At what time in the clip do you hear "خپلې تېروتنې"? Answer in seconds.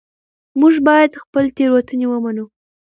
1.23-2.05